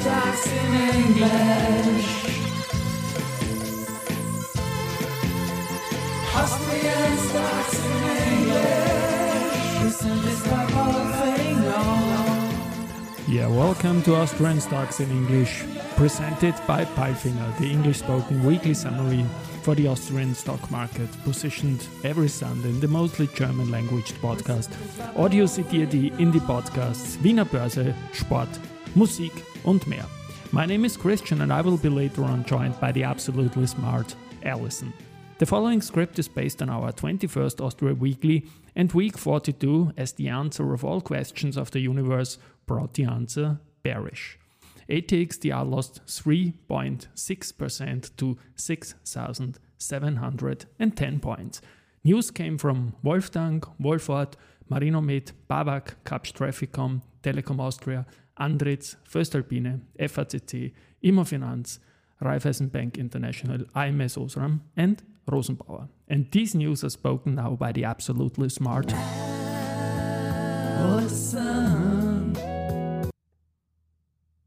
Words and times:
stocks 0.00 0.46
in 0.46 0.74
English. 0.96 2.08
Austrian 6.34 7.18
stocks 7.28 7.84
in 7.84 8.02
English. 8.32 8.90
The. 10.00 10.50
Yeah, 13.28 13.48
welcome 13.48 14.02
to 14.02 14.16
Austrian 14.16 14.60
Stocks 14.60 15.00
in 15.00 15.10
English, 15.10 15.64
presented 15.96 16.54
by 16.66 16.84
Palfinger, 16.84 17.56
the 17.58 17.70
English 17.70 17.98
spoken 17.98 18.42
weekly 18.44 18.74
summary 18.74 19.24
for 19.62 19.74
the 19.74 19.86
Austrian 19.86 20.34
stock 20.34 20.70
market, 20.70 21.08
positioned 21.24 21.86
every 22.02 22.28
Sunday 22.28 22.70
in 22.70 22.80
the 22.80 22.88
mostly 22.88 23.28
German 23.34 23.70
language 23.70 24.14
podcast. 24.22 24.70
Audio 25.14 25.46
zitiert 25.46 25.92
die 25.92 26.10
Indie-Podcasts 26.18 27.18
Wiener 27.22 27.44
Börse, 27.44 27.94
Sport, 28.12 28.48
Musik 28.96 29.44
und 29.62 29.86
mehr. 29.86 30.04
My 30.50 30.66
name 30.66 30.84
is 30.84 30.96
Christian 30.96 31.42
and 31.42 31.52
I 31.52 31.62
will 31.62 31.76
be 31.76 31.88
later 31.88 32.24
on 32.24 32.44
joined 32.44 32.80
by 32.80 32.90
the 32.90 33.04
absolutely 33.04 33.68
smart 33.68 34.16
Alison. 34.42 34.92
The 35.38 35.46
following 35.46 35.80
script 35.80 36.18
is 36.18 36.26
based 36.26 36.60
on 36.60 36.68
our 36.68 36.90
21st 36.90 37.60
Austria 37.60 37.94
Weekly 37.94 38.48
and 38.74 38.92
week 38.92 39.16
42 39.16 39.92
as 39.96 40.14
the 40.14 40.28
answer 40.28 40.74
of 40.74 40.84
all 40.84 41.00
questions 41.00 41.56
of 41.56 41.70
the 41.70 41.78
universe 41.78 42.38
brought 42.66 42.94
the 42.94 43.04
answer 43.04 43.60
bearish. 43.84 44.36
ATX 44.88 45.38
TR 45.38 45.62
lost 45.64 46.04
3.6% 46.06 48.16
to 48.16 48.36
6,710 48.56 51.20
points. 51.20 51.62
News 52.02 52.32
came 52.32 52.58
from 52.58 52.96
Wolftank, 53.04 53.70
Wolford, 53.78 54.36
Marinomed, 54.68 55.30
Bawag, 55.48 55.94
Kapsch 56.04 56.32
TrafficCom, 56.32 57.02
Telekom 57.22 57.60
Austria, 57.60 58.04
Andritz, 58.40 58.96
voestalpine, 59.08 59.80
FACC, 59.98 60.72
Immofinanz, 61.04 61.78
Raiffeisen 62.22 62.70
Bank 62.72 62.98
International, 62.98 63.64
ams 63.74 64.16
Osram, 64.16 64.60
and 64.76 65.02
Rosenbauer. 65.30 65.88
And 66.08 66.30
these 66.32 66.54
news 66.54 66.82
are 66.84 66.90
spoken 66.90 67.34
now 67.36 67.56
by 67.56 67.72
the 67.72 67.84
absolutely 67.84 68.48
smart. 68.48 68.92
Alison. 70.80 72.34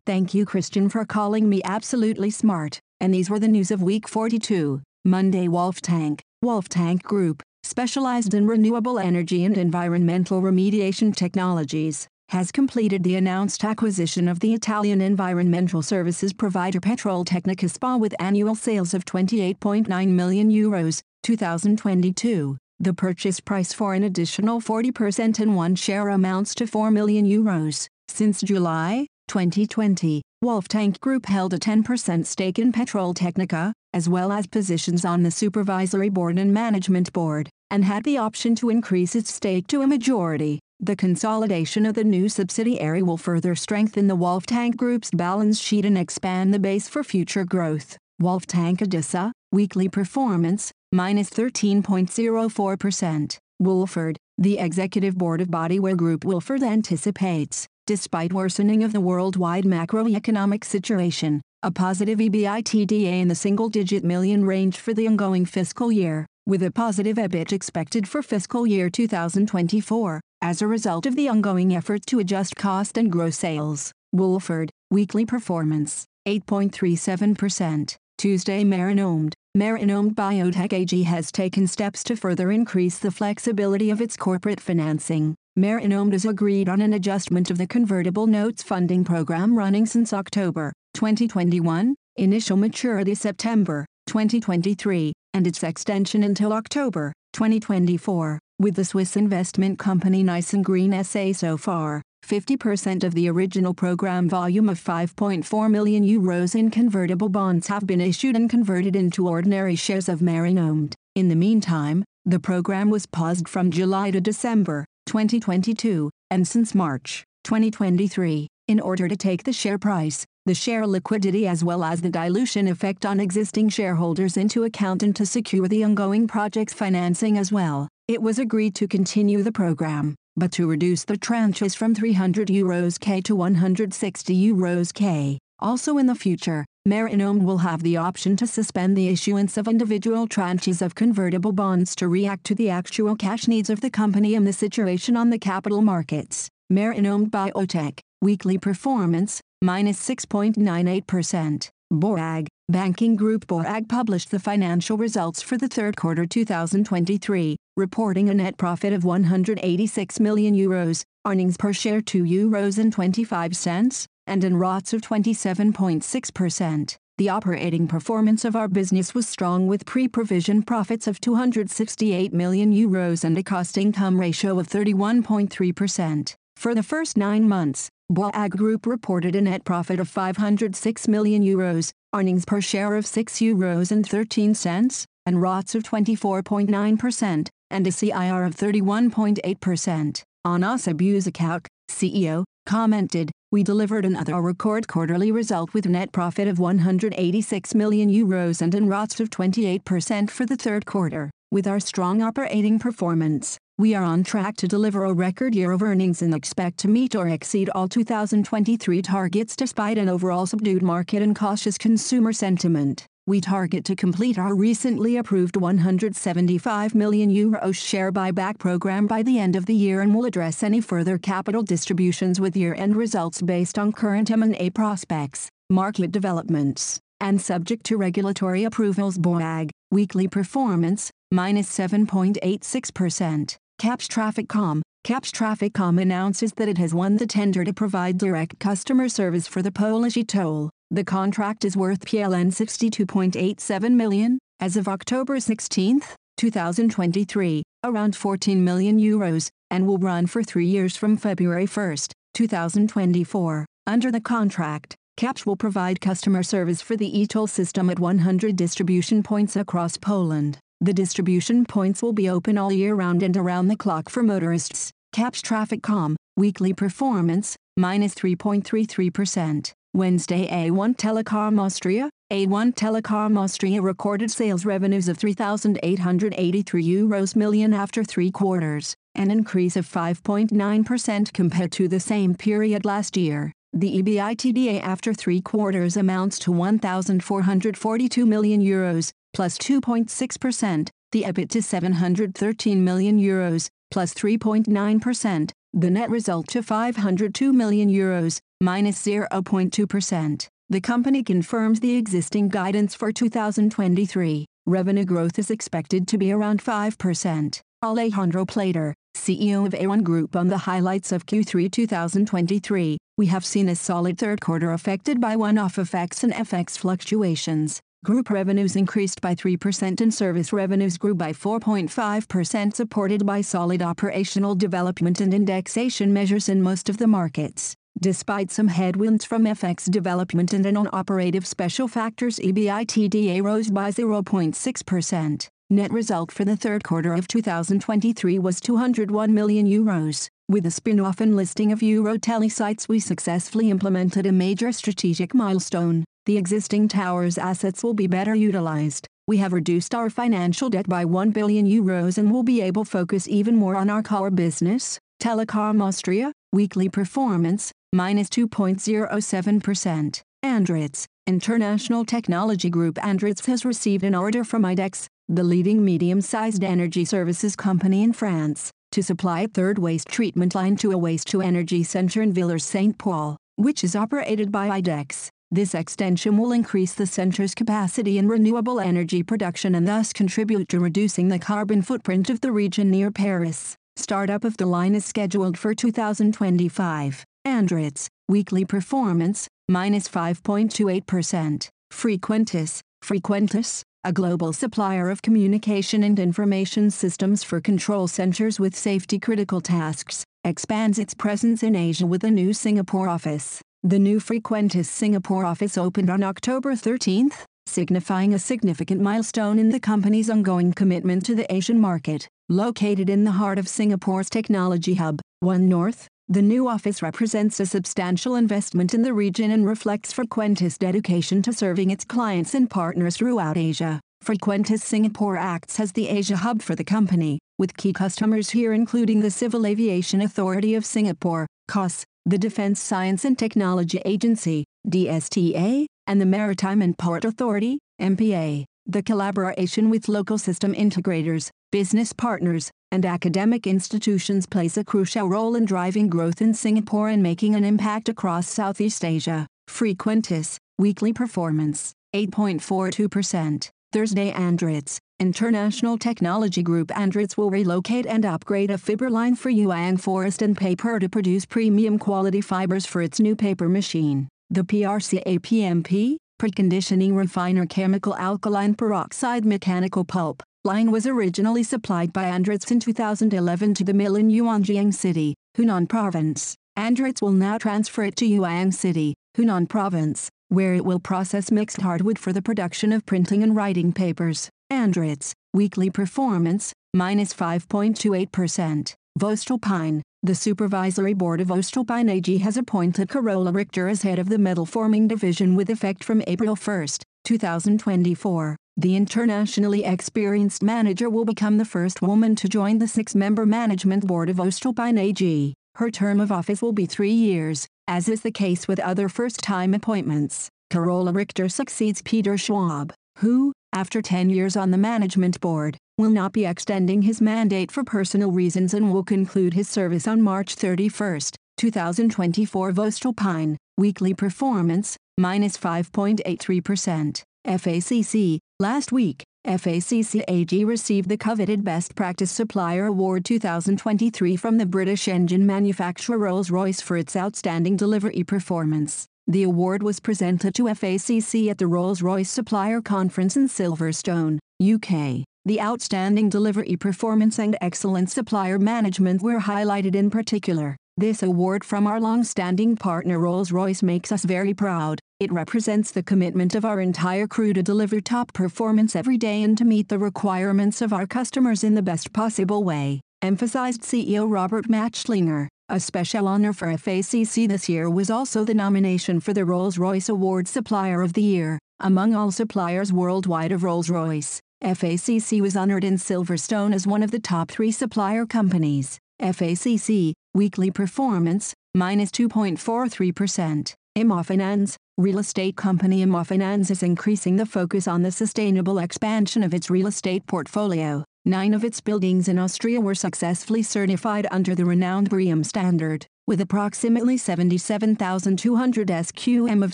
Thank 0.06 0.34
you, 0.34 0.46
Christian, 0.46 0.90
for 0.90 1.06
calling 1.06 1.48
me 1.48 1.62
absolutely 1.64 2.30
smart. 2.30 2.80
And 3.00 3.14
these 3.14 3.30
were 3.30 3.40
the 3.40 3.48
news 3.48 3.72
of 3.72 3.82
week 3.82 4.08
42. 4.08 4.82
Monday 5.06 5.48
Wolftank, 5.48 6.20
Wolf 6.42 6.68
Tank 6.68 7.04
Group, 7.04 7.42
specialized 7.64 8.34
in 8.34 8.48
renewable 8.48 9.00
energy 9.00 9.46
and 9.46 9.58
environmental 9.58 10.42
remediation 10.42 11.16
technologies, 11.16 12.08
has 12.34 12.52
completed 12.52 13.04
the 13.04 13.16
announced 13.16 13.64
acquisition 13.64 14.28
of 14.28 14.40
the 14.40 14.56
Italian 14.56 15.02
environmental 15.02 15.84
services 15.84 16.34
provider 16.34 16.80
Petroltecnica 16.80 17.70
SPA 17.70 17.96
with 17.96 18.16
annual 18.20 18.56
sales 18.56 18.96
of 18.96 19.06
28.9 19.06 20.08
million 20.08 20.50
euros, 20.50 21.02
2022. 21.22 22.58
The 22.80 22.94
purchase 22.94 23.40
price 23.40 23.72
for 23.72 23.94
an 23.94 24.04
additional 24.04 24.60
40% 24.60 25.40
in 25.40 25.54
one 25.54 25.76
share 25.76 26.10
amounts 26.10 26.56
to 26.56 26.66
4 26.66 26.90
million 26.90 27.28
euros. 27.28 27.88
Since 28.08 28.42
July 28.42 29.06
2020, 29.28 30.24
Wolftank 30.44 31.00
Group 31.02 31.28
held 31.28 31.54
a 31.54 31.60
10% 31.60 32.26
stake 32.26 32.58
in 32.58 32.72
Petroltecnica, 32.72 33.74
as 33.94 34.10
well 34.10 34.32
as 34.32 34.48
positions 34.48 35.06
on 35.06 35.22
the 35.22 35.30
supervisory 35.30 36.10
board 36.10 36.40
and 36.40 36.52
management 36.52 37.14
board, 37.14 37.48
and 37.70 37.86
had 37.86 38.04
the 38.04 38.18
option 38.18 38.56
to 38.56 38.72
increase 38.72 39.16
its 39.16 39.32
stake 39.32 39.68
to 39.68 39.84
a 39.84 39.88
majority. 39.88 40.60
The 40.84 40.96
consolidation 40.98 41.86
of 41.86 41.94
the 41.94 42.04
new 42.04 42.28
subsidiary 42.28 43.02
will 43.02 43.16
further 43.16 43.56
strengthen 43.56 44.08
the 44.08 44.18
Wolftank 44.18 44.76
Group's 44.76 45.12
balance 45.12 45.58
sheet 45.58 45.86
and 45.86 45.98
expand 45.98 46.54
the 46.54 46.60
base 46.60 46.90
for 46.90 47.06
future 47.06 47.46
growth. 47.46 47.96
Wolftank 48.22 48.80
Adisa, 48.80 49.32
weekly 49.50 49.88
performance, 49.88 50.74
minus 50.92 51.30
13.04%. 51.30 53.38
Wolford, 53.62 54.18
the 54.38 54.60
executive 54.60 55.18
board 55.18 55.40
of 55.40 55.48
Bodywear 55.48 55.96
Group 55.96 56.26
Wolford 56.26 56.62
anticipates, 56.62 57.66
despite 57.88 58.34
worsening 58.34 58.84
of 58.84 58.92
the 58.92 59.00
worldwide 59.00 59.64
macroeconomic 59.64 60.66
situation, 60.66 61.42
a 61.64 61.72
positive 61.72 62.20
EBITDA 62.20 63.22
in 63.22 63.30
the 63.30 63.36
single-digit 63.36 64.04
million 64.04 64.44
range 64.44 64.76
for 64.76 64.94
the 64.94 65.08
ongoing 65.08 65.46
fiscal 65.46 65.94
year, 65.94 66.26
with 66.46 66.62
a 66.62 66.72
positive 66.72 67.16
EBIT 67.16 67.54
expected 67.54 68.06
for 68.06 68.22
fiscal 68.22 68.68
year 68.68 68.90
2024, 68.90 70.20
as 70.44 70.62
a 70.62 70.68
result 70.68 71.06
of 71.06 71.16
the 71.16 71.30
ongoing 71.30 71.74
effort 71.74 72.06
to 72.06 72.20
adjust 72.20 72.58
cost 72.58 72.98
and 72.98 73.10
grow 73.10 73.30
sales. 73.30 73.94
Wolford, 74.12 74.70
weekly 74.92 75.26
performance, 75.26 76.06
8.37%. 76.28 77.96
Tuesday 78.18 78.64
Marinomed, 78.66 79.34
Marinomed 79.56 80.18
Biotech 80.18 80.74
AG 80.74 81.04
has 81.04 81.32
taken 81.32 81.66
steps 81.66 82.04
to 82.04 82.18
further 82.18 82.52
increase 82.52 83.00
the 83.00 83.10
flexibility 83.10 83.90
of 83.90 84.02
its 84.02 84.18
corporate 84.18 84.60
financing. 84.60 85.34
Marinomed 85.56 86.12
has 86.12 86.26
agreed 86.26 86.68
on 86.68 86.82
an 86.82 86.92
adjustment 86.92 87.50
of 87.50 87.58
the 87.58 87.66
convertible 87.66 88.28
notes 88.28 88.62
funding 88.62 89.06
program 89.06 89.58
running 89.58 89.86
since 89.86 90.12
October 90.12 90.74
2021, 90.94 91.96
initial 92.18 92.58
maturity 92.58 93.16
September 93.16 93.86
2023, 94.08 95.14
and 95.34 95.48
its 95.48 95.64
extension 95.64 96.22
until 96.22 96.52
October 96.52 97.14
2024, 97.32 98.40
with 98.60 98.76
the 98.76 98.86
Swiss 98.86 99.16
investment 99.16 99.80
company 99.80 100.24
Nice 100.24 100.54
and 100.54 100.64
Green 100.64 101.04
SA 101.04 101.34
so 101.34 101.58
far. 101.58 102.02
50% 102.28 103.04
of 103.04 103.14
the 103.16 103.30
original 103.30 103.74
program 103.74 104.30
volume 104.30 104.70
of 104.70 104.80
5.4 104.80 105.70
million 105.70 106.04
euros 106.04 106.56
in 106.56 106.72
convertible 106.72 107.30
bonds 107.30 107.68
have 107.68 107.86
been 107.86 108.00
issued 108.00 108.36
and 108.36 108.50
converted 108.50 108.96
into 108.96 109.28
ordinary 109.28 109.76
shares 109.76 110.08
of 110.08 110.22
Marinomed. 110.22 110.96
In 111.16 111.28
the 111.28 111.36
meantime, 111.36 112.04
the 112.26 112.40
program 112.40 112.90
was 112.90 113.06
paused 113.06 113.50
from 113.50 113.72
July 113.72 114.12
to 114.12 114.22
December 114.22 114.86
2022, 115.06 116.10
and 116.32 116.48
since 116.48 116.74
March 116.74 117.26
2023, 117.44 118.48
in 118.70 118.80
order 118.80 119.10
to 119.10 119.18
take 119.18 119.44
the 119.44 119.52
share 119.52 119.78
price, 119.78 120.26
the 120.46 120.54
share 120.54 120.88
liquidity 120.88 121.46
as 121.48 121.64
well 121.64 121.84
as 121.84 122.02
the 122.02 122.10
dilution 122.10 122.68
effect 122.68 123.06
on 123.06 123.20
existing 123.20 123.68
shareholders 123.68 124.38
into 124.38 124.64
account 124.64 125.04
and 125.04 125.16
to 125.16 125.26
secure 125.26 125.68
the 125.68 125.84
ongoing 125.84 126.28
project's 126.28 126.74
financing 126.74 127.38
as 127.38 127.52
well. 127.52 127.90
It 128.06 128.22
was 128.22 128.38
agreed 128.38 128.76
to 128.76 128.88
continue 128.88 129.44
the 129.44 129.54
program, 129.54 130.16
but 130.36 130.52
to 130.54 130.68
reduce 130.70 131.06
the 131.06 131.18
tranches 131.18 131.74
from 131.74 131.96
300 131.96 132.50
euros 132.50 133.00
K 133.00 133.22
to 133.22 133.34
160 133.34 134.52
euros 134.52 134.94
K. 134.94 135.40
Also 135.60 135.98
in 135.98 136.08
the 136.08 136.14
future, 136.14 136.66
Marinomed 136.86 137.44
will 137.44 137.60
have 137.60 137.82
the 137.82 137.96
option 137.96 138.36
to 138.36 138.46
suspend 138.46 138.98
the 138.98 139.08
issuance 139.08 139.56
of 139.56 139.70
individual 139.70 140.28
tranches 140.28 140.82
of 140.82 140.96
convertible 140.96 141.54
bonds 141.54 141.96
to 141.96 142.10
react 142.10 142.44
to 142.44 142.56
the 142.56 142.70
actual 142.70 143.16
cash 143.16 143.48
needs 143.48 143.70
of 143.70 143.80
the 143.80 143.90
company 143.90 144.36
and 144.36 144.46
the 144.46 144.52
situation 144.52 145.16
on 145.16 145.30
the 145.30 145.40
capital 145.40 145.82
markets. 145.82 146.50
Marinomed 146.70 147.32
Biotech, 147.32 148.00
weekly 148.22 148.58
performance, 148.58 149.40
minus 149.62 149.98
6.98%. 150.10 151.70
Bawag, 151.94 152.48
Banking 152.70 153.18
Group 153.18 153.48
Bawag 153.48 153.90
published 153.90 154.32
the 154.32 154.40
financial 154.40 154.96
results 154.96 155.42
for 155.42 155.58
the 155.58 155.68
third 155.68 155.98
quarter 155.98 156.26
2023, 156.26 157.58
reporting 157.76 158.30
a 158.30 158.34
net 158.34 158.56
profit 158.56 158.94
of 158.94 159.04
186 159.04 160.20
million 160.22 160.56
euros, 160.56 161.04
earnings 161.28 161.58
per 161.58 161.74
share 161.74 162.00
2 162.00 162.24
euros 162.24 162.80
and 162.80 162.94
25 162.94 163.54
cents, 163.58 164.08
and 164.26 164.46
an 164.46 164.56
ROTS 164.56 164.94
of 164.94 165.02
27.6%. 165.02 166.96
The 167.18 167.30
operating 167.30 167.86
performance 167.86 168.46
of 168.46 168.56
our 168.56 168.70
business 168.70 169.14
was 169.14 169.28
strong 169.28 169.68
with 169.68 169.86
pre-provision 169.86 170.64
profits 170.64 171.06
of 171.06 171.20
268 171.20 172.32
million 172.32 172.74
euros 172.74 173.26
and 173.26 173.38
a 173.38 173.44
cost-income 173.44 174.22
ratio 174.22 174.58
of 174.58 174.70
31.3%. 174.70 176.36
For 176.56 176.74
the 176.74 176.82
first 176.82 177.18
nine 177.18 177.50
months, 177.50 177.90
Bawag 178.10 178.52
Group 178.52 178.86
reported 178.86 179.36
a 179.36 179.42
net 179.42 179.66
profit 179.66 180.00
of 180.00 180.08
506 180.08 181.08
million 181.10 181.44
euros, 181.44 181.92
earnings 182.14 182.46
per 182.46 182.62
share 182.62 182.96
of 182.96 183.06
6 183.06 183.40
euros 183.40 183.92
and 183.92 184.08
13 184.08 184.54
cents, 184.54 185.06
and 185.26 185.42
ROTS 185.42 185.76
of 185.76 185.84
24.9%, 185.84 187.48
and 187.70 187.88
a 187.88 187.92
CIR 187.92 188.44
of 188.44 188.56
31.8%. 188.56 190.24
Anas 190.46 190.88
Abuzaakouk, 190.88 191.66
CEO, 191.90 192.44
commented, 192.66 193.32
We 193.52 193.64
delivered 193.64 194.06
another 194.06 194.40
record 194.42 194.88
quarterly 194.88 195.32
result 195.32 195.74
with 195.74 195.86
net 195.86 196.12
profit 196.12 196.48
of 196.48 196.60
186 196.60 197.76
million 197.76 198.10
euros 198.10 198.62
and 198.62 198.76
an 198.76 198.88
ROTS 198.88 199.20
of 199.20 199.30
28% 199.30 200.30
for 200.30 200.46
the 200.46 200.56
third 200.56 200.86
quarter. 200.86 201.30
With 201.54 201.68
our 201.68 201.80
strong 201.80 202.24
operating 202.24 202.80
performance, 202.80 203.60
we 203.78 203.94
are 203.94 204.04
on 204.04 204.24
track 204.24 204.58
to 204.58 204.68
deliver 204.68 205.06
a 205.06 205.14
record 205.14 205.54
year 205.54 205.72
of 205.72 205.84
earnings 205.84 206.24
and 206.24 206.34
expect 206.34 206.80
to 206.80 206.88
meet 206.88 207.16
or 207.16 207.28
exceed 207.28 207.70
all 207.76 207.88
2023 207.88 209.04
targets 209.04 209.56
despite 209.56 210.00
an 210.00 210.10
overall 210.10 210.48
subdued 210.48 210.82
market 210.82 211.22
and 211.22 211.36
cautious 211.36 211.78
consumer 211.78 212.34
sentiment. 212.34 213.06
We 213.28 213.40
target 213.40 213.86
to 213.86 213.96
complete 213.96 214.40
our 214.40 214.56
recently 214.56 215.18
approved 215.18 215.56
175 215.56 216.96
million 216.96 217.30
euros 217.30 217.76
share 217.76 218.12
buyback 218.12 218.58
program 218.58 219.06
by 219.06 219.22
the 219.22 219.38
end 219.38 219.56
of 219.56 219.68
the 219.68 219.76
year 219.76 220.02
and 220.02 220.16
will 220.16 220.26
address 220.26 220.64
any 220.64 220.82
further 220.82 221.20
capital 221.20 221.62
distributions 221.62 222.40
with 222.40 222.58
year-end 222.58 222.96
results 222.96 223.44
based 223.44 223.78
on 223.78 223.92
current 223.92 224.32
M&A 224.32 224.72
prospects, 224.72 225.50
market 225.70 226.12
developments, 226.12 227.00
and 227.22 227.40
subject 227.40 227.86
to 227.86 227.96
regulatory 227.96 228.64
approvals. 228.64 229.20
Bawag, 229.20 229.70
weekly 229.92 230.28
performance, 230.28 231.12
minus 231.34 231.70
7.86%. 231.78 233.58
Kapsch 233.82 234.08
TrafficCom, 234.08 234.82
Kapsch 235.04 235.32
TrafficCom 235.32 236.02
announces 236.02 236.54
that 236.54 236.70
it 236.70 236.78
has 236.78 236.94
won 236.94 237.18
the 237.18 237.28
tender 237.28 237.66
to 237.66 237.74
provide 237.74 238.18
direct 238.18 238.60
customer 238.60 239.10
service 239.10 239.48
for 239.48 239.62
the 239.62 239.72
Polish 239.72 240.16
e-toll. 240.16 240.70
The 240.92 241.04
contract 241.04 241.66
is 241.66 241.76
worth 241.76 242.06
PLN 242.06 242.54
62.87 242.54 243.92
million, 243.94 244.40
as 244.60 244.78
of 244.78 244.88
October 244.88 245.40
16, 245.40 246.02
2023, 246.38 247.64
around 247.84 248.16
14 248.16 248.64
million 248.64 249.00
euros, 249.00 249.50
and 249.72 249.88
will 249.88 249.98
run 249.98 250.28
for 250.28 250.44
three 250.44 250.68
years 250.68 250.96
from 250.96 251.18
February 251.18 251.66
1, 251.66 251.98
2024. 252.34 253.66
Under 253.88 254.12
the 254.12 254.22
contract, 254.22 254.96
Kapsch 255.20 255.46
will 255.46 255.58
provide 255.58 256.00
customer 256.00 256.44
service 256.44 256.82
for 256.82 256.96
the 256.96 257.20
e-toll 257.20 257.48
system 257.48 257.90
at 257.90 258.00
100 258.00 258.56
distribution 258.56 259.22
points 259.24 259.56
across 259.56 259.98
Poland. 259.98 260.60
The 260.84 260.94
distribution 260.94 261.66
points 261.66 262.04
will 262.04 262.12
be 262.12 262.30
open 262.30 262.58
all 262.58 262.70
year 262.70 262.94
round 262.94 263.24
and 263.24 263.38
around 263.38 263.70
the 263.70 263.78
clock 263.78 264.10
for 264.10 264.22
motorists. 264.22 264.92
Kapsch 265.16 265.42
TrafficCom, 265.42 266.18
weekly 266.36 266.74
performance, 266.74 267.56
minus 267.78 268.14
3.33%. 268.16 269.72
Wednesday 269.94 270.46
A1 270.50 270.98
Telekom 270.98 271.58
Austria, 271.58 272.10
A1 272.34 272.76
Telekom 272.76 273.38
Austria 273.38 273.82
recorded 273.82 274.30
sales 274.30 274.66
revenues 274.66 275.08
of 275.08 275.18
3,883 275.18 276.84
euros 276.84 277.34
million 277.34 277.74
after 277.74 278.04
three 278.04 278.30
quarters, 278.30 278.94
an 279.16 279.32
increase 279.32 279.78
of 279.78 279.88
5.9% 279.88 281.32
compared 281.32 281.72
to 281.72 281.88
the 281.88 282.02
same 282.02 282.36
period 282.36 282.84
last 282.84 283.16
year. 283.16 283.54
The 283.72 284.02
EBITDA 284.02 284.82
after 284.82 285.14
three 285.14 285.40
quarters 285.40 285.96
amounts 285.96 286.38
to 286.40 286.52
1,442 286.52 288.26
million 288.26 288.62
euros, 288.62 289.14
plus 289.34 289.58
2.6%, 289.58 290.90
the 291.12 291.24
EBIT 291.24 291.50
to 291.50 291.62
713 291.62 292.84
million 292.84 293.20
euros, 293.20 293.70
plus 293.92 294.14
3.9%, 294.14 295.52
the 295.74 295.90
net 295.90 296.10
result 296.10 296.48
to 296.48 296.64
502 296.64 297.54
million 297.54 297.90
euros, 297.90 298.40
minus 298.62 299.02
0.2%. 299.04 300.48
The 300.70 300.82
company 300.82 301.24
confirms 301.24 301.80
the 301.80 301.96
existing 301.96 302.50
guidance 302.50 302.96
for 302.96 303.12
2023. 303.12 304.46
Revenue 304.66 305.06
growth 305.06 305.38
is 305.38 305.52
expected 305.52 306.08
to 306.08 306.18
be 306.18 306.32
around 306.32 306.64
5%. 306.64 307.62
Alejandro 307.84 308.46
Plater, 308.46 308.96
CEO 309.16 309.66
of 309.66 309.74
A1 309.74 310.04
Group 310.04 310.36
on 310.36 310.48
the 310.48 310.60
highlights 310.60 311.12
of 311.12 311.26
Q3 311.26 311.70
2023. 311.72 312.98
We 313.18 313.26
have 313.28 313.46
seen 313.46 313.68
a 313.70 313.76
solid 313.76 314.18
third 314.18 314.40
quarter 314.42 314.72
affected 314.72 315.20
by 315.20 315.36
one-off 315.36 315.78
effects 315.78 316.24
and 316.24 316.34
FX 316.34 316.78
fluctuations. 316.78 317.82
Group 318.04 318.30
revenues 318.30 318.76
increased 318.76 319.22
by 319.22 319.34
3% 319.34 320.02
and 320.02 320.14
service 320.14 320.52
revenues 320.52 320.98
grew 320.98 321.16
by 321.16 321.32
4.5% 321.32 322.76
supported 322.76 323.26
by 323.26 323.40
solid 323.40 323.82
operational 323.82 324.56
development 324.56 325.22
and 325.22 325.34
indexation 325.34 326.12
measures 326.12 326.50
in 326.50 326.62
most 326.62 326.90
of 326.90 326.98
the 326.98 327.08
markets. 327.08 327.76
Despite 327.98 328.52
some 328.52 328.68
headwinds 328.68 329.24
from 329.24 329.46
FX 329.46 329.90
development 329.90 330.52
and 330.52 330.70
non-operative 330.70 331.48
special 331.48 331.88
factors 331.88 332.40
EBITDA 332.40 333.42
rose 333.42 333.72
by 333.72 333.90
0.6%. 333.90 335.48
Net 335.70 335.92
result 335.94 336.30
for 336.30 336.44
the 336.44 336.58
third 336.58 336.84
quarter 336.84 337.14
of 337.14 337.30
2023 337.30 338.38
was 338.38 338.60
201 338.60 339.34
million 339.34 339.66
euros. 339.66 340.28
With 340.50 340.66
the 340.66 340.72
spin-off 340.72 341.22
and 341.22 341.38
listing 341.38 341.72
of 341.72 341.80
EuroTeleSites 341.80 342.90
we 342.90 343.00
successfully 343.00 343.70
implemented 343.70 344.26
a 344.26 344.34
major 344.34 344.74
strategic 344.74 345.34
milestone. 345.34 346.04
The 346.26 346.38
existing 346.38 346.88
towers 346.88 347.38
assets 347.38 347.84
will 347.84 347.94
be 347.94 348.08
better 348.08 348.34
utilized. 348.34 349.08
We 349.28 349.38
have 349.38 349.52
reduced 349.52 349.94
our 349.94 350.10
financial 350.10 350.70
debt 350.70 350.88
by 350.88 351.04
1 351.04 351.32
billion 351.32 351.66
euros 351.68 352.18
and 352.18 352.32
will 352.32 352.44
be 352.44 352.62
able 352.62 352.86
to 352.86 352.90
focus 352.90 353.28
even 353.28 353.58
more 353.58 353.76
on 353.76 353.90
our 353.90 354.02
core 354.02 354.32
business. 354.32 355.00
Telekom 355.22 355.82
Austria, 355.82 356.32
weekly 356.54 356.88
performance, 356.88 357.74
minus 357.92 358.30
2.07%. 358.30 360.22
Andritz, 360.46 361.06
International 361.28 362.06
Technology 362.06 362.70
Group 362.70 362.96
Andritz 362.96 363.46
has 363.46 363.66
received 363.66 364.06
an 364.06 364.16
order 364.16 364.46
from 364.46 364.64
IDEX, 364.64 365.08
the 365.28 365.44
leading 365.44 365.84
medium-sized 365.84 366.64
energy 366.64 367.04
services 367.04 367.58
company 367.58 368.02
in 368.02 368.14
France, 368.14 368.72
to 368.94 369.04
supply 369.04 369.42
a 369.42 369.48
third 369.50 369.78
waste 369.78 370.08
treatment 370.08 370.56
line 370.56 370.78
to 370.78 370.92
a 370.94 370.98
waste-to-energy 370.98 371.84
center 371.84 372.22
in 372.22 372.32
Villers-Saint-Paul, 372.32 373.36
which 373.58 373.84
is 373.84 373.94
operated 373.94 374.54
by 374.54 374.70
IDEX. 374.82 375.30
This 375.54 375.76
extension 375.76 376.40
will 376.40 376.52
increase 376.52 376.96
the 376.96 377.06
center's 377.06 377.54
capacity 377.54 378.18
in 378.18 378.28
renewable 378.28 378.80
energy 378.80 379.22
production 379.22 379.76
and 379.76 379.88
thus 379.88 380.12
contribute 380.12 380.68
to 380.70 380.80
reducing 380.80 381.28
the 381.28 381.38
carbon 381.38 381.84
footprint 381.84 382.32
of 382.32 382.42
the 382.42 382.52
region 382.52 382.90
near 382.90 383.12
Paris. 383.12 383.76
Startup 383.96 384.44
of 384.44 384.58
the 384.58 384.66
line 384.66 384.96
is 384.96 385.06
scheduled 385.06 385.56
for 385.56 385.76
2025. 385.76 387.24
Andritz, 387.46 388.08
weekly 388.28 388.66
performance, 388.66 389.48
minus 389.70 390.08
5.28%. 390.08 391.70
Frequentis, 391.94 392.80
Frequentis, 393.06 393.84
a 394.04 394.12
global 394.12 394.54
supplier 394.54 395.12
of 395.12 395.22
communication 395.22 396.02
and 396.02 396.18
information 396.18 396.90
systems 396.90 397.44
for 397.44 397.62
control 397.62 398.08
centers 398.08 398.60
with 398.60 398.76
safety-critical 398.76 399.62
tasks, 399.62 400.24
expands 400.44 400.98
its 400.98 401.14
presence 401.14 401.62
in 401.62 401.76
Asia 401.76 402.08
with 402.08 402.24
a 402.24 402.32
new 402.32 402.54
Singapore 402.54 403.08
office. 403.08 403.62
The 403.86 404.00
new 404.00 404.22
Frequentis 404.22 404.86
Singapore 404.86 405.44
office 405.44 405.78
opened 405.78 406.10
on 406.10 406.24
October 406.24 406.74
13, 406.74 407.32
signifying 407.66 408.34
a 408.34 408.40
significant 408.40 409.02
milestone 409.02 409.60
in 409.60 409.72
the 409.72 409.80
company's 409.80 410.30
ongoing 410.30 410.72
commitment 410.72 411.26
to 411.26 411.36
the 411.36 411.54
Asian 411.54 411.82
market. 411.82 412.30
Located 412.48 413.10
in 413.10 413.26
the 413.26 413.32
heart 413.32 413.60
of 413.60 413.68
Singapore's 413.68 414.30
technology 414.30 414.94
hub, 414.94 415.20
One 415.42 415.68
North, 415.68 416.08
the 416.30 416.42
new 416.42 416.66
office 416.70 417.02
represents 417.02 417.60
a 417.60 417.66
substantial 417.66 418.36
investment 418.36 418.94
in 418.94 419.02
the 419.02 419.14
region 419.14 419.52
and 419.52 419.66
reflects 419.66 420.14
Frequentis' 420.14 420.80
dedication 420.80 421.42
to 421.42 421.52
serving 421.52 421.90
its 421.90 422.06
clients 422.06 422.54
and 422.54 422.70
partners 422.70 423.18
throughout 423.18 423.58
Asia. 423.58 424.00
Frequentis 424.24 424.80
Singapore 424.80 425.36
acts 425.36 425.78
as 425.82 425.92
the 425.92 426.08
Asia 426.08 426.38
hub 426.38 426.62
for 426.62 426.74
the 426.74 426.86
company, 426.86 427.38
with 427.60 427.76
key 427.76 427.92
customers 427.92 428.52
here 428.52 428.72
including 428.72 429.20
the 429.20 429.30
Civil 429.30 429.66
Aviation 429.66 430.22
Authority 430.22 430.74
of 430.74 430.86
Singapore, 430.86 431.48
CAS, 431.68 432.06
the 432.26 432.38
Defence 432.38 432.80
Science 432.80 433.26
and 433.26 433.38
Technology 433.38 434.02
Agency, 434.06 434.64
DSTA, 434.88 435.86
and 436.08 436.22
the 436.22 436.26
Maritime 436.26 436.82
and 436.82 436.98
Port 436.98 437.26
Authority, 437.26 437.80
MPA. 438.02 438.64
The 438.86 439.04
collaboration 439.04 439.90
with 439.90 440.08
local 440.08 440.38
system 440.38 440.74
integrators, 440.74 441.50
business 441.72 442.14
partners, 442.14 442.72
and 442.92 443.06
academic 443.06 443.68
institutions 443.68 444.46
plays 444.46 444.78
a 444.78 444.84
crucial 444.84 445.28
role 445.28 445.56
in 445.56 445.66
driving 445.66 446.08
growth 446.08 446.42
in 446.42 446.54
Singapore 446.54 447.10
and 447.10 447.22
making 447.22 447.56
an 447.56 447.66
impact 447.66 448.08
across 448.08 448.48
Southeast 448.48 449.04
Asia. 449.04 449.48
Frequentis, 449.70 450.58
weekly 450.78 451.12
performance, 451.12 451.94
8.42%. 452.16 453.70
Thursday 453.94 454.32
Andritz, 454.32 454.98
International 455.20 455.98
Technology 455.98 456.64
Group 456.64 456.88
Andritz 456.90 457.38
will 457.38 457.50
relocate 457.50 458.06
and 458.06 458.26
upgrade 458.26 458.72
a 458.72 458.78
fiber 458.78 459.10
line 459.10 459.36
for 459.36 459.52
Yueyang 459.52 460.00
Forest 460.00 460.42
and 460.42 460.58
Paper 460.58 461.00
to 461.00 461.08
produce 461.08 461.46
premium 461.46 462.00
quality 462.00 462.42
fibers 462.42 462.86
for 462.86 463.02
its 463.02 463.20
new 463.20 463.36
paper 463.36 463.70
machine. 463.70 464.28
The 464.50 464.64
PRCA-PMP, 464.64 466.18
preconditioning 466.42 467.16
refiner 467.16 467.66
chemical 467.66 468.16
alkaline 468.16 468.76
peroxide 468.76 469.46
mechanical 469.46 470.04
pulp 470.04 470.44
line 470.66 470.92
was 470.92 471.06
originally 471.06 471.62
supplied 471.62 472.14
by 472.14 472.24
Andritz 472.24 472.72
in 472.72 472.80
2011 472.80 473.74
to 473.74 473.84
the 473.84 473.94
mill 473.94 474.16
in 474.16 474.30
Yuanjiang 474.30 474.94
City, 474.94 475.36
Hunan 475.58 475.90
Province. 475.90 476.56
Andritz 476.78 477.22
will 477.22 477.34
now 477.34 477.58
transfer 477.58 478.04
it 478.04 478.16
to 478.16 478.26
Yueyang 478.26 478.74
City, 478.74 479.14
Hunan 479.38 479.68
Province, 479.68 480.30
where 480.48 480.74
it 480.74 480.86
will 480.86 481.00
process 481.00 481.52
mixed 481.52 481.82
hardwood 481.82 482.18
for 482.18 482.32
the 482.32 482.42
production 482.42 482.94
of 482.94 483.06
printing 483.06 483.44
and 483.44 483.56
writing 483.56 483.92
papers. 483.92 484.50
Andritz, 484.72 485.34
weekly 485.54 485.90
performance, 485.90 486.74
minus 486.94 487.34
5.28%. 487.34 488.94
Voestalpine, 489.20 490.02
the 490.24 490.34
Supervisory 490.34 491.14
Board 491.14 491.42
of 491.42 491.50
Voestalpine 491.50 492.10
AG 492.10 492.38
has 492.40 492.58
appointed 492.58 493.10
Carola 493.10 493.52
Richter 493.52 493.88
as 493.88 494.02
head 494.02 494.20
of 494.20 494.30
the 494.30 494.38
metal 494.38 494.66
forming 494.66 495.08
division 495.08 495.56
with 495.56 495.70
effect 495.70 496.04
from 496.04 496.24
April 496.28 496.56
1, 496.56 496.88
2024. 497.24 498.56
The 498.76 498.96
internationally 498.96 499.86
experienced 499.86 500.64
manager 500.64 501.10
will 501.10 501.26
become 501.26 501.58
the 501.58 501.66
first 501.66 502.02
woman 502.02 502.36
to 502.38 502.50
join 502.50 502.80
the 502.80 502.88
six-member 502.88 503.46
management 503.46 504.08
board 504.08 504.30
of 504.30 504.38
Voestalpine 504.38 505.00
AG. 505.00 505.54
Her 505.76 505.92
term 505.92 506.20
of 506.20 506.32
office 506.32 506.62
will 506.62 506.74
be 506.74 506.88
three 506.88 507.12
years, 507.12 507.68
as 507.88 508.10
is 508.10 508.22
the 508.22 508.32
case 508.32 508.68
with 508.68 508.80
other 508.80 509.10
first-time 509.10 509.74
appointments. 509.74 510.50
Carola 510.72 511.12
Richter 511.12 511.50
succeeds 511.50 512.02
Peter 512.02 512.36
Schwab. 512.36 512.94
Who, 513.18 513.54
after 513.74 514.02
10 514.02 514.30
years 514.30 514.56
on 514.56 514.72
the 514.72 514.78
management 514.78 515.40
board, 515.40 515.78
will 515.98 516.10
not 516.10 516.34
be 516.34 516.46
extending 516.46 517.04
his 517.04 517.22
mandate 517.22 517.72
for 517.72 517.84
personal 517.84 518.32
reasons 518.32 518.74
and 518.74 518.92
will 518.92 519.04
conclude 519.04 519.54
his 519.54 519.70
service 519.70 520.08
on 520.08 520.22
March 520.22 520.56
31, 520.56 521.22
2024. 521.58 522.72
voestalpine, 522.72 523.58
weekly 523.78 524.14
performance, 524.14 524.98
minus 525.18 525.58
5.83%. 525.58 527.24
FACC, 527.46 528.40
last 528.60 528.92
week, 528.92 529.24
FACC 529.46 530.24
AG 530.30 530.64
received 530.64 531.10
the 531.10 531.18
coveted 531.18 531.64
Best 531.64 531.96
Practice 531.96 532.32
Supplier 532.32 532.86
Award 532.86 533.26
2023 533.26 534.38
from 534.38 534.58
the 534.58 534.66
British 534.66 535.10
engine 535.10 535.46
manufacturer 535.46 536.18
Rolls-Royce 536.18 536.80
for 536.80 536.96
its 536.96 537.16
outstanding 537.16 537.76
delivery 537.76 538.24
performance. 538.24 539.06
The 539.28 539.44
award 539.44 539.84
was 539.84 540.02
presented 540.02 540.54
to 540.56 540.64
FACC 540.64 541.50
at 541.50 541.58
the 541.58 541.66
Rolls-Royce 541.66 542.30
Supplier 542.30 542.82
Conference 542.82 543.38
in 543.38 543.48
Silverstone, 543.48 544.38
UK. 544.62 545.24
The 545.46 545.62
outstanding 545.62 546.28
delivery 546.28 546.76
performance 546.76 547.40
and 547.40 547.58
excellent 547.62 548.12
supplier 548.12 548.60
management 548.60 549.22
were 549.22 549.40
highlighted 549.40 549.96
in 549.96 550.10
particular. 550.10 550.76
This 550.98 551.24
award 551.24 551.64
from 551.64 551.88
our 551.88 552.02
long-standing 552.02 552.76
partner 552.76 553.18
Rolls-Royce 553.18 553.82
makes 553.82 554.12
us 554.12 554.26
very 554.26 554.54
proud. 554.54 555.00
It 555.22 555.32
represents 555.32 555.92
the 555.92 556.04
commitment 556.04 556.54
of 556.54 556.66
our 556.66 556.82
entire 556.82 557.26
crew 557.26 557.54
to 557.54 557.64
deliver 557.64 558.02
top 558.02 558.34
performance 558.34 558.94
every 558.94 559.18
day 559.18 559.42
and 559.42 559.58
to 559.58 559.64
meet 559.64 559.88
the 559.88 560.00
requirements 560.00 560.82
of 560.82 560.92
our 560.92 561.08
customers 561.08 561.64
in 561.64 561.76
the 561.76 561.82
best 561.82 562.12
possible 562.12 562.66
way, 562.66 563.00
emphasized 563.22 563.84
CEO 563.84 564.30
Robert 564.30 564.68
Machtlinger. 564.68 565.48
A 565.70 565.80
special 565.80 566.28
honor 566.28 566.52
for 566.52 566.68
FACC 566.68 567.48
this 567.48 567.70
year 567.70 567.90
was 567.90 568.10
also 568.10 568.44
the 568.44 568.54
nomination 568.54 569.22
for 569.22 569.34
the 569.34 569.46
Rolls-Royce 569.46 570.10
Award 570.10 570.46
Supplier 570.46 571.02
of 571.02 571.14
the 571.14 571.22
Year. 571.22 571.58
Among 571.80 572.14
all 572.14 572.32
suppliers 572.32 572.92
worldwide 572.92 573.54
of 573.54 573.64
Rolls-Royce, 573.64 574.42
FACC 574.62 575.40
was 575.40 575.56
honored 575.56 575.86
in 575.86 575.96
Silverstone 575.96 576.74
as 576.74 576.86
one 576.86 577.02
of 577.02 577.12
the 577.12 577.20
top 577.20 577.50
three 577.50 577.72
supplier 577.72 578.26
companies. 578.26 579.00
FACC, 579.22 580.12
weekly 580.34 580.70
performance, 580.70 581.54
minus 581.74 582.12
2.43%. 582.12 583.74
Immofinanz, 583.98 584.76
real 584.98 585.20
estate 585.20 585.56
company 585.56 586.06
Immofinanz 586.06 586.72
is 586.72 586.84
increasing 586.84 587.38
the 587.38 587.46
focus 587.46 587.88
on 587.88 588.02
the 588.02 588.12
sustainable 588.12 588.80
expansion 588.80 589.44
of 589.44 589.54
its 589.54 589.70
real 589.70 589.88
estate 589.88 590.28
portfolio. 590.28 591.06
Nine 591.26 591.54
of 591.54 591.64
its 591.64 591.80
buildings 591.80 592.28
in 592.28 592.38
Austria 592.38 592.82
were 592.82 592.94
successfully 592.94 593.64
certified 593.64 594.28
under 594.30 594.54
the 594.54 594.66
renowned 594.66 595.10
BREEAM 595.10 595.46
standard, 595.46 596.06
with 596.28 596.42
approximately 596.42 597.16
77,200 597.16 598.88
SQM 598.90 599.64
of 599.64 599.74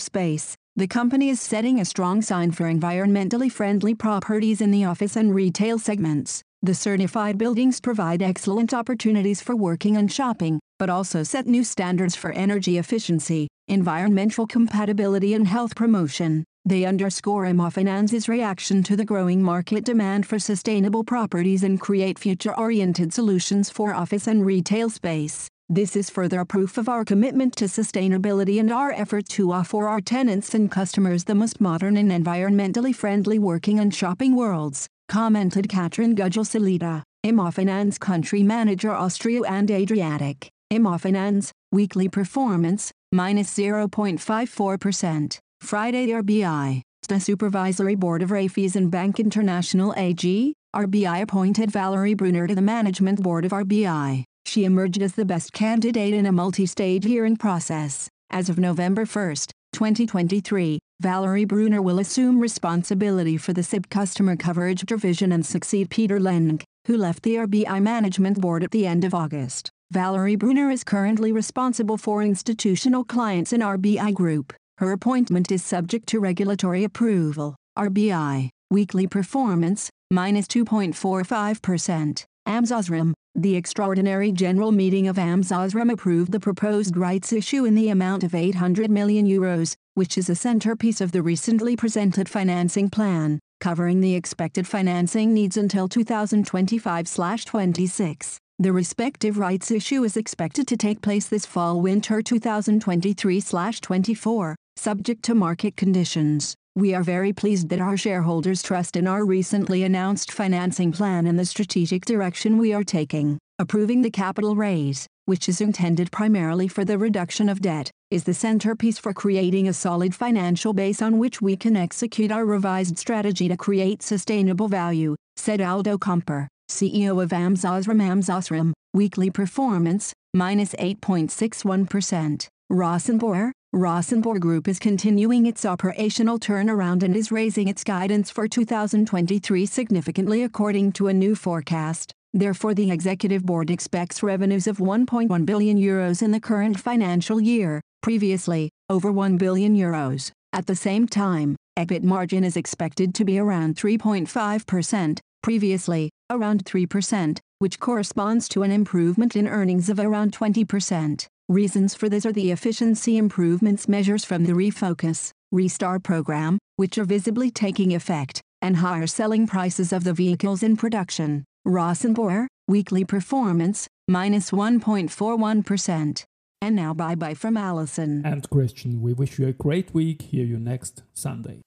space. 0.00 0.54
The 0.76 0.86
company 0.86 1.28
is 1.28 1.40
setting 1.40 1.80
a 1.80 1.84
strong 1.84 2.22
sign 2.22 2.52
for 2.52 2.72
environmentally 2.72 3.50
friendly 3.50 3.96
properties 3.96 4.60
in 4.60 4.70
the 4.70 4.84
office 4.84 5.16
and 5.16 5.34
retail 5.34 5.80
segments. 5.80 6.40
The 6.62 6.72
certified 6.72 7.36
buildings 7.36 7.80
provide 7.80 8.22
excellent 8.22 8.72
opportunities 8.72 9.40
for 9.40 9.56
working 9.56 9.96
and 9.96 10.12
shopping, 10.12 10.60
but 10.78 10.88
also 10.88 11.24
set 11.24 11.48
new 11.48 11.64
standards 11.64 12.14
for 12.14 12.30
energy 12.30 12.78
efficiency, 12.78 13.48
environmental 13.66 14.46
compatibility 14.46 15.34
and 15.34 15.48
health 15.48 15.74
promotion. 15.74 16.44
They 16.64 16.84
underscore 16.84 17.44
Immofinanz's 17.44 18.28
reaction 18.28 18.82
to 18.84 18.96
the 18.96 19.04
growing 19.04 19.42
market 19.42 19.84
demand 19.84 20.26
for 20.26 20.38
sustainable 20.38 21.04
properties 21.04 21.62
and 21.62 21.80
create 21.80 22.18
future-oriented 22.18 23.12
solutions 23.12 23.70
for 23.70 23.94
office 23.94 24.26
and 24.26 24.44
retail 24.44 24.90
space. 24.90 25.48
This 25.68 25.96
is 25.96 26.10
further 26.10 26.44
proof 26.44 26.76
of 26.78 26.88
our 26.88 27.04
commitment 27.04 27.54
to 27.56 27.66
sustainability 27.66 28.58
and 28.58 28.72
our 28.72 28.92
effort 28.92 29.28
to 29.30 29.52
offer 29.52 29.88
our 29.88 30.00
tenants 30.00 30.54
and 30.54 30.70
customers 30.70 31.24
the 31.24 31.34
most 31.34 31.60
modern 31.60 31.96
and 31.96 32.10
environmentally 32.10 32.94
friendly 32.94 33.38
working 33.38 33.78
and 33.78 33.94
shopping 33.94 34.34
worlds 34.36 34.88
commented 35.10 35.68
Katrin 35.68 36.14
Immofinanz 36.14 37.98
Country 37.98 38.42
Manager 38.42 38.92
Austria 38.92 39.42
and 39.42 39.70
Adriatic. 39.70 40.48
Immofinanz, 40.72 41.50
weekly 41.72 42.08
performance, 42.08 42.92
minus 43.12 43.52
0.54%. 43.52 45.38
Friday 45.60 46.08
RBI, 46.08 46.82
the 47.06 47.20
Supervisory 47.20 47.94
Board 47.94 48.22
of 48.22 48.30
Raiffeisen 48.30 48.90
Bank 48.90 49.20
International 49.20 49.94
AG, 49.96 50.54
RBI 50.74 51.22
appointed 51.22 51.70
Valerie 51.70 52.14
Brunner 52.14 52.48
to 52.48 52.54
the 52.54 52.62
Management 52.62 53.22
Board 53.22 53.44
of 53.44 53.52
RBI. 53.52 54.24
She 54.46 54.64
emerged 54.64 55.00
as 55.00 55.14
the 55.14 55.24
best 55.24 55.52
candidate 55.52 56.12
in 56.12 56.26
a 56.26 56.32
multi-stage 56.32 57.04
hearing 57.04 57.36
process. 57.36 58.08
As 58.30 58.48
of 58.48 58.58
November 58.58 59.04
1, 59.04 59.34
2023, 59.72 60.80
Valerie 61.00 61.44
Brunner 61.44 61.82
will 61.82 62.00
assume 62.00 62.40
responsibility 62.40 63.36
for 63.36 63.52
the 63.52 63.62
SIB 63.62 63.88
customer 63.90 64.34
coverage 64.36 64.80
division 64.82 65.30
and 65.30 65.46
succeed 65.46 65.88
Peter 65.88 66.18
Lennkh, 66.18 66.64
who 66.86 66.96
left 66.96 67.22
the 67.22 67.36
RBI 67.36 67.80
Management 67.80 68.40
Board 68.40 68.64
at 68.64 68.72
the 68.72 68.86
end 68.86 69.04
of 69.04 69.14
August. 69.14 69.70
Valerie 69.92 70.36
Brunner 70.36 70.70
is 70.70 70.82
currently 70.82 71.30
responsible 71.30 71.96
for 71.96 72.22
institutional 72.22 73.04
clients 73.04 73.52
in 73.52 73.60
RBI 73.60 74.14
Group. 74.14 74.52
Her 74.80 74.92
appointment 74.92 75.50
is 75.52 75.62
subject 75.62 76.08
to 76.08 76.20
regulatory 76.20 76.84
approval. 76.84 77.54
RBI, 77.76 78.48
weekly 78.70 79.06
performance, 79.06 79.90
minus 80.10 80.46
2.45%. 80.46 82.24
AMS 82.46 82.72
OSRAM, 82.72 83.12
the 83.34 83.56
extraordinary 83.56 84.32
general 84.32 84.72
meeting 84.72 85.06
of 85.06 85.18
AMS 85.18 85.52
OSRAM 85.52 85.92
approved 85.92 86.32
the 86.32 86.40
proposed 86.40 86.96
rights 86.96 87.30
issue 87.30 87.66
in 87.66 87.74
the 87.74 87.90
amount 87.90 88.24
of 88.24 88.34
800 88.34 88.90
million 88.90 89.26
euros, 89.26 89.74
which 89.96 90.16
is 90.16 90.30
a 90.30 90.34
centerpiece 90.34 91.02
of 91.02 91.12
the 91.12 91.20
recently 91.20 91.76
presented 91.76 92.26
financing 92.26 92.88
plan, 92.88 93.38
covering 93.60 94.00
the 94.00 94.14
expected 94.14 94.66
financing 94.66 95.34
needs 95.34 95.58
until 95.58 95.90
2025-26. 95.90 98.36
The 98.58 98.72
respective 98.72 99.36
rights 99.38 99.70
issue 99.70 100.02
is 100.04 100.16
expected 100.16 100.66
to 100.68 100.76
take 100.76 101.02
place 101.02 101.28
this 101.28 101.46
fall-winter 101.46 102.22
2023-24, 102.22 104.54
subject 104.80 105.22
to 105.22 105.34
market 105.34 105.76
conditions. 105.76 106.54
We 106.74 106.94
are 106.94 107.02
very 107.02 107.34
pleased 107.34 107.68
that 107.68 107.82
our 107.82 107.98
shareholders 107.98 108.62
trust 108.62 108.96
in 108.96 109.06
our 109.06 109.26
recently 109.26 109.82
announced 109.82 110.32
financing 110.32 110.90
plan 110.90 111.26
and 111.26 111.38
the 111.38 111.44
strategic 111.44 112.06
direction 112.06 112.56
we 112.56 112.72
are 112.72 112.82
taking. 112.82 113.38
Approving 113.58 114.00
the 114.00 114.10
capital 114.10 114.56
raise, 114.56 115.06
which 115.26 115.50
is 115.50 115.60
intended 115.60 116.10
primarily 116.10 116.66
for 116.66 116.86
the 116.86 116.96
reduction 116.96 117.50
of 117.50 117.60
debt, 117.60 117.90
is 118.10 118.24
the 118.24 118.32
centerpiece 118.32 118.98
for 118.98 119.12
creating 119.12 119.68
a 119.68 119.74
solid 119.74 120.14
financial 120.14 120.72
base 120.72 121.02
on 121.02 121.18
which 121.18 121.42
we 121.42 121.58
can 121.58 121.76
execute 121.76 122.32
our 122.32 122.46
revised 122.46 122.96
strategy 122.96 123.48
to 123.48 123.58
create 123.58 124.02
sustainable 124.02 124.68
value, 124.68 125.14
said 125.36 125.60
Aldo 125.60 125.98
Kamper, 125.98 126.48
CEO 126.70 127.22
of 127.22 127.34
AMS 127.34 127.64
OSRAM 127.64 128.00
AMS 128.00 128.30
OSRAM, 128.30 128.72
weekly 128.94 129.28
performance, 129.28 130.14
minus 130.32 130.72
8.61%. 130.76 132.48
Rosenbauer, 132.72 133.50
Rosenbauer 133.74 134.40
Group 134.40 134.66
is 134.66 134.80
continuing 134.80 135.46
its 135.46 135.64
operational 135.64 136.40
turnaround 136.40 137.04
and 137.04 137.14
is 137.14 137.30
raising 137.30 137.68
its 137.68 137.84
guidance 137.84 138.28
for 138.28 138.48
2023 138.48 139.64
significantly 139.64 140.42
according 140.42 140.90
to 140.90 141.06
a 141.06 141.14
new 141.14 141.36
forecast. 141.36 142.12
Therefore 142.32 142.74
the 142.74 142.90
executive 142.90 143.46
board 143.46 143.70
expects 143.70 144.24
revenues 144.24 144.66
of 144.66 144.78
1.1 144.78 145.46
billion 145.46 145.78
euros 145.78 146.20
in 146.20 146.32
the 146.32 146.40
current 146.40 146.80
financial 146.80 147.40
year, 147.40 147.80
previously, 148.02 148.70
over 148.88 149.12
1 149.12 149.36
billion 149.36 149.76
euros. 149.76 150.32
At 150.52 150.66
the 150.66 150.74
same 150.74 151.06
time, 151.06 151.54
EBIT 151.78 152.02
margin 152.02 152.42
is 152.42 152.56
expected 152.56 153.14
to 153.14 153.24
be 153.24 153.38
around 153.38 153.76
3.5%, 153.76 155.20
previously, 155.44 156.10
around 156.28 156.64
3%, 156.64 157.38
which 157.60 157.78
corresponds 157.78 158.48
to 158.48 158.64
an 158.64 158.72
improvement 158.72 159.36
in 159.36 159.46
earnings 159.46 159.88
of 159.88 160.00
around 160.00 160.32
20%. 160.32 161.28
Reasons 161.50 161.96
for 161.96 162.08
this 162.08 162.24
are 162.24 162.32
the 162.32 162.52
efficiency 162.52 163.16
improvements 163.16 163.88
measures 163.88 164.24
from 164.24 164.44
the 164.44 164.52
Refocus, 164.52 165.32
Restart 165.50 166.04
program, 166.04 166.60
which 166.76 166.96
are 166.96 167.04
visibly 167.04 167.50
taking 167.50 167.92
effect, 167.92 168.40
and 168.62 168.76
higher 168.76 169.08
selling 169.08 169.48
prices 169.48 169.92
of 169.92 170.04
the 170.04 170.12
vehicles 170.12 170.62
in 170.62 170.76
production. 170.76 171.44
Rosenbauer, 171.66 172.46
weekly 172.68 173.04
performance, 173.04 173.88
minus 174.06 174.52
1.41%. 174.52 176.22
And 176.62 176.76
now 176.76 176.94
bye 176.94 177.16
bye 177.16 177.34
from 177.34 177.56
Alison. 177.56 178.24
And 178.24 178.48
Christian, 178.48 179.02
we 179.02 179.12
wish 179.12 179.40
you 179.40 179.48
a 179.48 179.52
great 179.52 179.92
week. 179.92 180.22
Hear 180.22 180.44
you 180.44 180.60
next 180.60 181.02
Sunday. 181.14 181.62